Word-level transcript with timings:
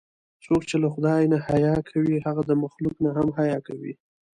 څوک 0.45 0.61
چې 0.69 0.75
له 0.83 0.87
خدای 0.93 1.21
نه 1.33 1.37
حیا 1.47 1.75
کوي، 1.89 2.15
هغه 2.27 2.41
د 2.49 2.51
مخلوق 2.63 2.95
نه 3.05 3.09
هم 3.17 3.27
حیا 3.39 3.59
کوي. 3.67 3.93